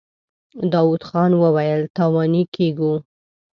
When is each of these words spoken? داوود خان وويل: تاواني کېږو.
داوود 0.73 1.01
خان 1.07 1.31
وويل: 1.43 1.81
تاواني 1.95 2.43
کېږو. 2.55 2.93